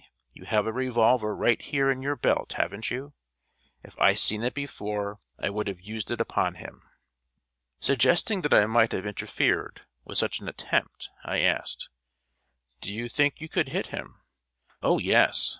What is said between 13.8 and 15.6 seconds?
him?" "O, yes!